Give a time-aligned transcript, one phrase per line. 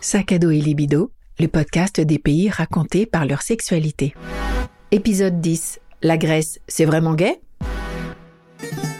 [0.00, 4.14] Sac et libido, le podcast des pays racontés par leur sexualité.
[4.92, 5.80] Épisode 10.
[6.02, 7.40] La Grèce, c'est vraiment gay?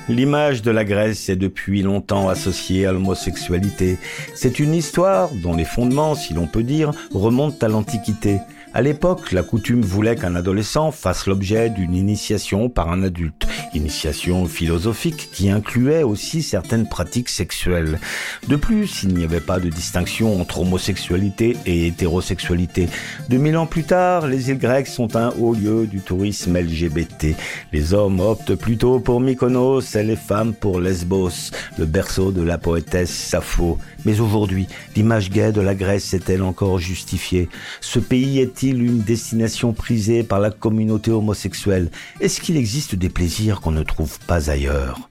[0.09, 3.99] L'image de la Grèce est depuis longtemps associée à l'homosexualité.
[4.35, 8.41] C'est une histoire dont les fondements, si l'on peut dire, remontent à l'Antiquité.
[8.75, 14.47] À l'époque, la coutume voulait qu'un adolescent fasse l'objet d'une initiation par un adulte, initiation
[14.47, 17.99] philosophique qui incluait aussi certaines pratiques sexuelles.
[18.47, 22.89] De plus, il n'y avait pas de distinction entre homosexualité et hétérosexualité.
[23.31, 27.35] 2000 ans plus tard, les îles grecques sont un haut lieu du tourisme LGBT.
[27.73, 32.59] Les hommes optent plutôt pour Mykonos et les femmes pour Lesbos, le berceau de la
[32.59, 33.79] poétesse Sappho.
[34.05, 37.49] Mais aujourd'hui, l'image gay de la Grèce est-elle encore justifiée?
[37.81, 41.91] Ce pays est-il une destination prisée par la communauté homosexuelle?
[42.21, 45.09] Est-ce qu'il existe des plaisirs qu'on ne trouve pas ailleurs?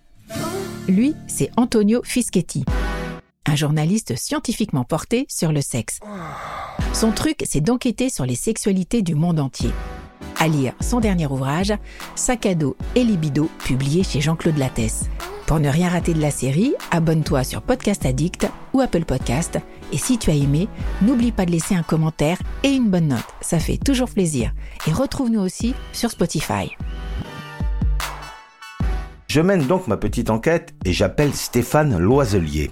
[0.89, 2.65] Lui, c'est Antonio Fischetti,
[3.45, 5.99] un journaliste scientifiquement porté sur le sexe.
[6.93, 9.71] Son truc, c'est d'enquêter sur les sexualités du monde entier.
[10.39, 11.73] À lire son dernier ouvrage,
[12.15, 15.09] Sac à dos et libido, publié chez Jean-Claude Lattès.
[15.47, 19.57] Pour ne rien rater de la série, abonne-toi sur Podcast Addict ou Apple Podcast.
[19.93, 20.67] Et si tu as aimé,
[21.01, 23.23] n'oublie pas de laisser un commentaire et une bonne note.
[23.39, 24.51] Ça fait toujours plaisir.
[24.87, 26.75] Et retrouve-nous aussi sur Spotify.
[29.29, 32.71] Je mène donc ma petite enquête et j'appelle Stéphane Loiselier.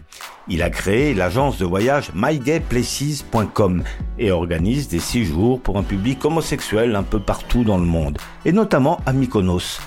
[0.49, 3.83] Il a créé l'agence de voyage mygayplaces.com
[4.19, 8.51] et organise des séjours pour un public homosexuel un peu partout dans le monde, et
[8.51, 9.79] notamment à Mykonos,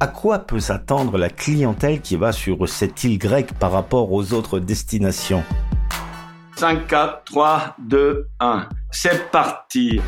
[0.00, 4.32] à quoi peut s'attendre la clientèle qui va sur cette île grecque par rapport aux
[4.32, 5.44] autres destinations?
[6.56, 8.68] 5, 4, 3, 2, 1.
[8.90, 10.00] C'est parti.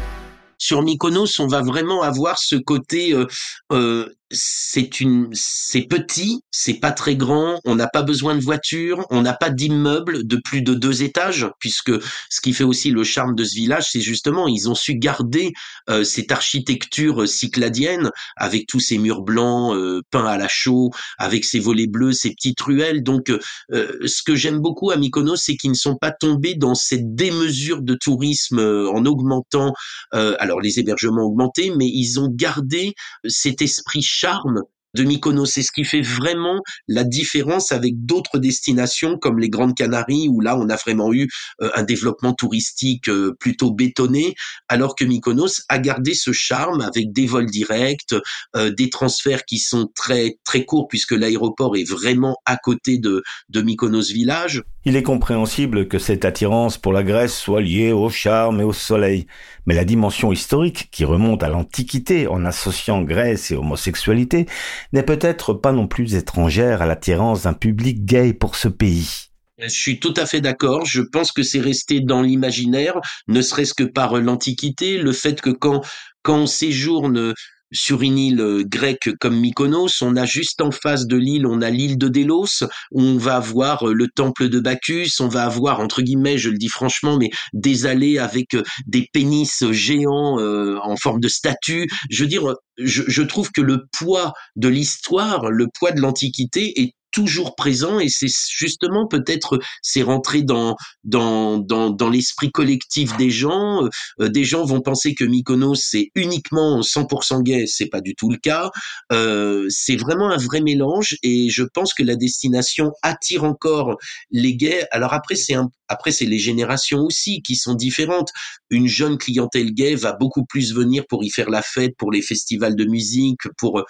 [0.59, 3.27] Sur Mykonos, on va vraiment avoir ce côté euh,
[3.73, 9.07] euh, c'est une c'est petit, c'est pas très grand, on n'a pas besoin de voiture,
[9.11, 11.93] on n'a pas d'immeuble de plus de deux étages puisque
[12.31, 15.53] ce qui fait aussi le charme de ce village, c'est justement ils ont su garder
[15.89, 21.45] euh, cette architecture cycladienne avec tous ces murs blancs euh, peints à la chaux, avec
[21.45, 23.05] ces volets bleus, ces petites ruelles.
[23.05, 26.75] Donc euh, ce que j'aime beaucoup à Mykonos, c'est qu'ils ne sont pas tombés dans
[26.75, 29.73] cette démesure de tourisme en augmentant
[30.13, 32.95] alors les hébergements augmentés, mais ils ont gardé
[33.27, 34.63] cet esprit charme
[34.97, 35.47] de Mykonos.
[35.47, 40.41] C'est ce qui fait vraiment la différence avec d'autres destinations comme les Grandes Canaries où
[40.41, 41.29] là on a vraiment eu
[41.63, 44.35] euh, un développement touristique euh, plutôt bétonné,
[44.69, 48.15] alors que Mykonos a gardé ce charme avec des vols directs,
[48.57, 53.23] euh, des transferts qui sont très très courts puisque l'aéroport est vraiment à côté de,
[53.51, 54.63] de Mykonos village.
[54.85, 58.73] Il est compréhensible que cette attirance pour la Grèce soit liée au charme et au
[58.73, 59.27] soleil,
[59.67, 64.47] mais la dimension historique qui remonte à l'Antiquité en associant Grèce et homosexualité
[64.93, 69.31] n'est peut-être pas non plus étrangère à l'attirance d'un public gay pour ce pays.
[69.59, 70.85] Je suis tout à fait d'accord.
[70.85, 75.51] Je pense que c'est resté dans l'imaginaire, ne serait-ce que par l'Antiquité, le fait que
[75.51, 75.83] quand
[76.23, 77.35] quand on séjourne
[77.73, 81.63] sur une île euh, grecque comme Mykonos, on a juste en face de l'île, on
[81.63, 85.81] a l'île de Délos, on va avoir euh, le temple de Bacchus, on va avoir,
[85.81, 90.97] entre guillemets, je le dis franchement, mais des allées avec euh, des pénis géants en
[90.97, 91.89] forme de statues.
[92.11, 96.81] Je veux dire, je, je trouve que le poids de l'histoire, le poids de l'Antiquité
[96.81, 103.17] est toujours présent et c'est justement peut-être c'est rentré dans dans dans, dans l'esprit collectif
[103.17, 103.89] des gens.
[104.21, 108.29] Euh, des gens vont penser que Mykonos c'est uniquement 100% gay, c'est pas du tout
[108.29, 108.71] le cas.
[109.13, 113.97] Euh, c'est vraiment un vrai mélange et je pense que la destination attire encore
[114.31, 114.87] les gays.
[114.91, 118.31] Alors après c'est un après, c'est les générations aussi qui sont différentes.
[118.71, 122.23] Une jeune clientèle gay va beaucoup plus venir pour y faire la fête, pour les
[122.23, 123.85] festivals de musique, pour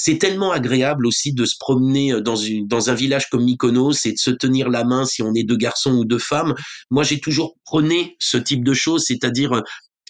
[0.00, 4.06] c'est tellement agréable aussi de se promener euh, dans, une, dans un village comme Mykonos
[4.06, 6.54] et de se tenir la main si on est deux garçons ou deux femmes.
[6.90, 9.62] Moi, j'ai toujours prôné ce type de choses, c'est-à-dire euh,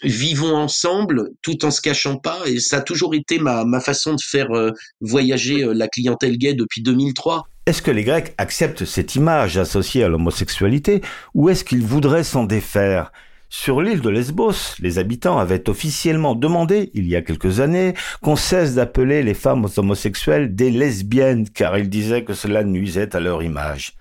[0.03, 4.13] vivons ensemble tout en se cachant pas et ça a toujours été ma, ma façon
[4.13, 7.45] de faire euh, voyager la clientèle gay depuis 2003.
[7.65, 11.01] Est-ce que les Grecs acceptent cette image associée à l'homosexualité
[11.35, 13.11] ou est-ce qu'ils voudraient s'en défaire?
[13.51, 18.37] Sur l'île de Lesbos, les habitants avaient officiellement demandé, il y a quelques années, qu'on
[18.37, 23.43] cesse d'appeler les femmes homosexuelles des lesbiennes, car ils disaient que cela nuisait à leur
[23.43, 23.95] image.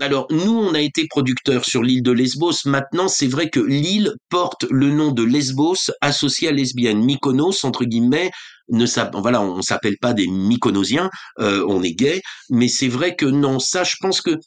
[0.00, 2.64] Alors, nous, on a été producteurs sur l'île de Lesbos.
[2.64, 7.04] Maintenant, c'est vrai que l'île porte le nom de Lesbos associé à lesbienne.
[7.04, 8.30] Mykonos, entre guillemets,
[8.70, 8.86] ne
[9.20, 13.58] voilà, on s'appelle pas des Mykonosiens, euh, on est gay, mais c'est vrai que non,
[13.58, 14.38] ça, je pense que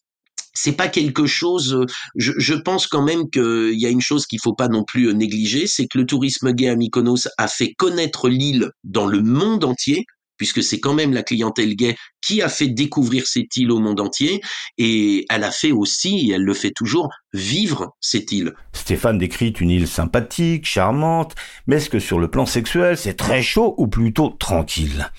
[0.54, 1.74] c'est pas quelque chose.
[1.74, 1.86] Euh,
[2.16, 5.08] je, je pense quand même qu'il y a une chose qu'il faut pas non plus
[5.10, 9.22] euh, négliger, c'est que le tourisme gay à Mykonos a fait connaître l'île dans le
[9.22, 10.06] monde entier.
[10.38, 14.00] puisque c'est quand même la clientèle gay qui a fait découvrir cette île au monde
[14.00, 14.42] entier,
[14.78, 18.54] et elle a fait aussi, et elle le fait toujours, vivre cette île.
[18.74, 21.36] Stéphane décrit une île sympathique, charmante,
[21.68, 25.12] mais est-ce que sur le plan sexuel, c'est très chaud ou plutôt tranquille?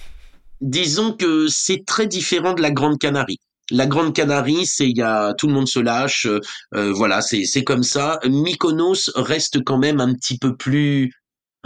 [0.60, 3.40] Disons que c'est très différent de la Grande Canarie.
[3.70, 6.40] La Grande Canarie, c'est il y a tout le monde se lâche, euh,
[6.74, 8.18] euh, voilà, c'est c'est comme ça.
[8.24, 11.10] Mykonos reste quand même un petit peu plus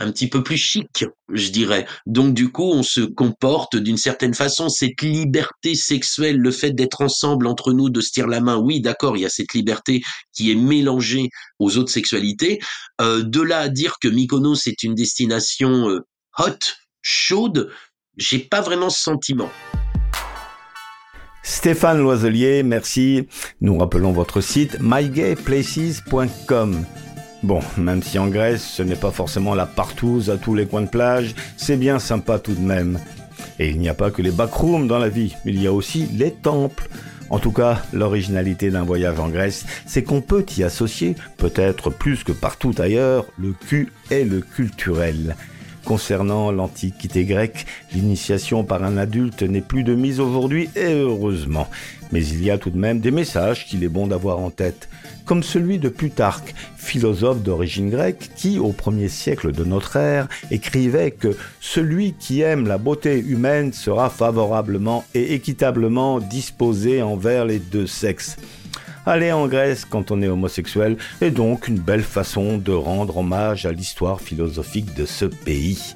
[0.00, 1.84] un petit peu plus chic, je dirais.
[2.06, 4.68] Donc du coup, on se comporte d'une certaine façon.
[4.68, 8.80] Cette liberté sexuelle, le fait d'être ensemble entre nous, de se tirer la main, oui,
[8.80, 10.00] d'accord, il y a cette liberté
[10.32, 12.60] qui est mélangée aux autres sexualités.
[13.00, 15.98] Euh, de là à dire que Mykonos est une destination
[16.38, 16.58] hot,
[17.02, 17.72] chaude,
[18.16, 19.50] j'ai pas vraiment ce sentiment.
[21.42, 23.26] Stéphane Loiselier, merci.
[23.60, 26.84] Nous rappelons votre site mygayplaces.com.
[27.42, 30.82] Bon, même si en Grèce, ce n'est pas forcément la partouze à tous les coins
[30.82, 32.98] de plage, c'est bien sympa tout de même.
[33.58, 36.06] Et il n'y a pas que les backrooms dans la vie, il y a aussi
[36.12, 36.88] les temples.
[37.30, 42.24] En tout cas, l'originalité d'un voyage en Grèce, c'est qu'on peut y associer, peut-être plus
[42.24, 45.36] que partout ailleurs, le cul et le culturel.
[45.88, 47.64] Concernant l'Antiquité grecque,
[47.94, 51.66] l'initiation par un adulte n'est plus de mise aujourd'hui, et heureusement.
[52.12, 54.90] Mais il y a tout de même des messages qu'il est bon d'avoir en tête,
[55.24, 61.10] comme celui de Plutarque, philosophe d'origine grecque, qui, au premier siècle de notre ère, écrivait
[61.10, 67.86] que celui qui aime la beauté humaine sera favorablement et équitablement disposé envers les deux
[67.86, 68.36] sexes.
[69.08, 73.64] Aller en Grèce quand on est homosexuel est donc une belle façon de rendre hommage
[73.64, 75.94] à l'histoire philosophique de ce pays.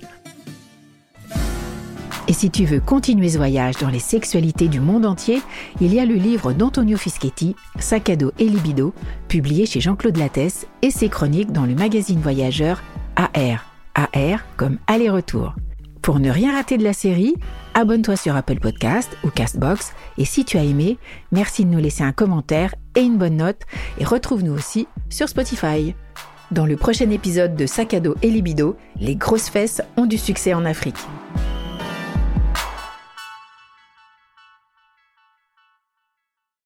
[2.26, 5.42] Et si tu veux continuer ce voyage dans les sexualités du monde entier,
[5.82, 8.94] il y a le livre d'Antonio Fischetti, Sac et libido,
[9.28, 12.82] publié chez Jean-Claude Lattès, et ses chroniques dans le magazine voyageur
[13.16, 13.66] AR.
[13.94, 15.54] AR comme aller-retour.
[16.02, 17.36] Pour ne rien rater de la série,
[17.74, 20.98] abonne-toi sur Apple Podcast ou Castbox et si tu as aimé,
[21.30, 23.60] merci de nous laisser un commentaire et une bonne note
[23.98, 25.94] et retrouve-nous aussi sur Spotify.
[26.50, 30.18] Dans le prochain épisode de Sac à dos et libido, les grosses fesses ont du
[30.18, 30.98] succès en Afrique.